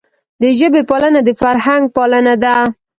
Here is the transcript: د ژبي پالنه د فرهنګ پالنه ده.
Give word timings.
د 0.41 0.43
ژبي 0.59 0.81
پالنه 0.89 1.19
د 1.27 1.29
فرهنګ 1.41 1.83
پالنه 1.95 2.35
ده. 2.43 2.55